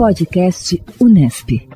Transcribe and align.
Podcast 0.00 0.82
Unesp. 0.98 1.68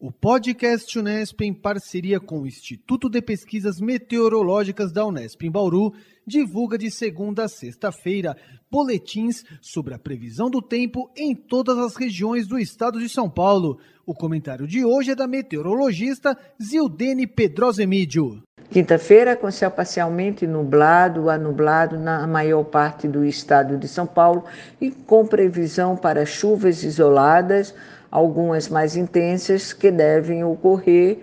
O 0.00 0.10
podcast 0.10 0.98
Unesp, 0.98 1.40
em 1.42 1.54
parceria 1.54 2.18
com 2.18 2.40
o 2.40 2.48
Instituto 2.48 3.08
de 3.08 3.22
Pesquisas 3.22 3.80
Meteorológicas 3.80 4.90
da 4.90 5.06
Unesp 5.06 5.40
em 5.44 5.50
Bauru, 5.52 5.94
divulga 6.26 6.76
de 6.76 6.90
segunda 6.90 7.44
a 7.44 7.48
sexta-feira 7.48 8.36
boletins 8.68 9.44
sobre 9.60 9.94
a 9.94 10.00
previsão 10.00 10.50
do 10.50 10.60
tempo 10.60 11.08
em 11.16 11.32
todas 11.32 11.78
as 11.78 11.94
regiões 11.94 12.48
do 12.48 12.58
estado 12.58 12.98
de 12.98 13.08
São 13.08 13.30
Paulo. 13.30 13.78
O 14.04 14.12
comentário 14.12 14.66
de 14.66 14.84
hoje 14.84 15.12
é 15.12 15.14
da 15.14 15.28
meteorologista 15.28 16.36
Zildene 16.60 17.24
Pedrosemídio. 17.24 18.42
Quinta-feira, 18.70 19.36
com 19.36 19.50
céu 19.50 19.70
parcialmente 19.70 20.46
nublado 20.46 21.30
a 21.30 21.38
nublado 21.38 21.98
na 21.98 22.26
maior 22.26 22.64
parte 22.64 23.06
do 23.06 23.24
estado 23.24 23.76
de 23.76 23.86
São 23.86 24.06
Paulo 24.06 24.44
e 24.80 24.90
com 24.90 25.24
previsão 25.24 25.96
para 25.96 26.26
chuvas 26.26 26.82
isoladas, 26.82 27.74
algumas 28.10 28.68
mais 28.68 28.96
intensas, 28.96 29.72
que 29.72 29.90
devem 29.90 30.42
ocorrer 30.42 31.20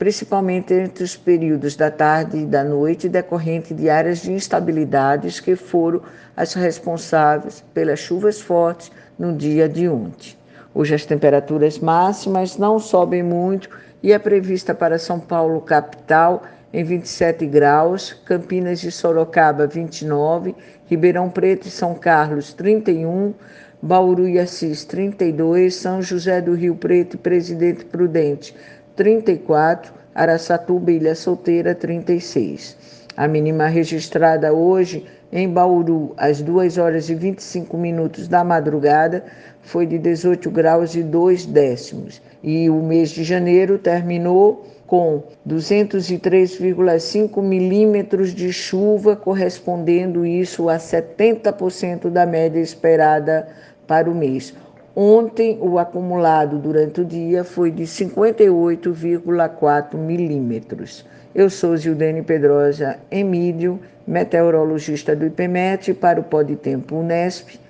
principalmente 0.00 0.72
entre 0.72 1.04
os 1.04 1.14
períodos 1.14 1.76
da 1.76 1.90
tarde 1.90 2.38
e 2.38 2.46
da 2.46 2.64
noite, 2.64 3.06
decorrente 3.06 3.74
de 3.74 3.90
áreas 3.90 4.22
de 4.22 4.32
instabilidades 4.32 5.40
que 5.40 5.54
foram 5.54 6.00
as 6.34 6.54
responsáveis 6.54 7.62
pelas 7.74 7.98
chuvas 7.98 8.40
fortes 8.40 8.90
no 9.18 9.36
dia 9.36 9.68
de 9.68 9.86
ontem. 9.90 10.38
Hoje 10.74 10.94
as 10.94 11.04
temperaturas 11.04 11.78
máximas 11.78 12.56
não 12.56 12.78
sobem 12.78 13.22
muito 13.22 13.68
e 14.02 14.10
é 14.10 14.18
prevista 14.18 14.74
para 14.74 14.98
São 14.98 15.20
Paulo 15.20 15.60
capital 15.60 16.44
em 16.72 16.84
27 16.84 17.46
graus, 17.46 18.12
Campinas 18.24 18.82
e 18.84 18.90
Sorocaba 18.90 19.66
29, 19.66 20.54
Ribeirão 20.86 21.28
Preto 21.28 21.66
e 21.66 21.70
São 21.70 21.94
Carlos 21.94 22.52
31, 22.52 23.34
Bauru 23.82 24.28
e 24.28 24.38
Assis 24.38 24.84
32, 24.84 25.74
São 25.74 26.00
José 26.00 26.40
do 26.40 26.54
Rio 26.54 26.76
Preto 26.76 27.14
e 27.14 27.18
Presidente 27.18 27.84
Prudente 27.84 28.54
34, 28.94 29.92
Araçatuba 30.14 30.92
Ilha 30.92 31.14
Solteira 31.14 31.74
36. 31.74 32.76
A 33.16 33.26
mínima 33.26 33.66
registrada 33.66 34.52
hoje 34.52 35.06
em 35.32 35.48
Bauru, 35.48 36.12
às 36.16 36.40
2 36.40 36.78
horas 36.78 37.08
e 37.08 37.14
25 37.14 37.76
minutos 37.76 38.28
da 38.28 38.42
madrugada, 38.42 39.24
foi 39.62 39.86
de 39.86 39.98
18 39.98 40.50
graus 40.50 40.94
e 40.94 41.02
2 41.02 41.46
décimos. 41.46 42.20
E 42.42 42.68
o 42.68 42.82
mês 42.82 43.10
de 43.10 43.22
janeiro 43.22 43.78
terminou 43.78 44.66
com 44.90 45.22
203,5 45.48 47.40
milímetros 47.40 48.34
de 48.34 48.52
chuva, 48.52 49.14
correspondendo 49.14 50.26
isso 50.26 50.68
a 50.68 50.78
70% 50.78 52.10
da 52.10 52.26
média 52.26 52.58
esperada 52.58 53.46
para 53.86 54.10
o 54.10 54.14
mês. 54.14 54.52
Ontem, 54.96 55.56
o 55.60 55.78
acumulado 55.78 56.58
durante 56.58 57.02
o 57.02 57.04
dia 57.04 57.44
foi 57.44 57.70
de 57.70 57.84
58,4 57.84 59.94
milímetros. 59.94 61.06
Eu 61.32 61.48
sou 61.48 61.76
Gildene 61.76 62.22
Pedrosa 62.22 62.98
Emílio, 63.12 63.78
meteorologista 64.04 65.14
do 65.14 65.24
IPMET, 65.24 65.94
para 65.94 66.18
o 66.18 66.24
Podtempo 66.24 66.96
Unesp. 66.96 67.60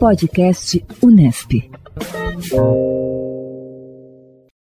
Podcast 0.00 0.82
Unesp. 1.02 1.70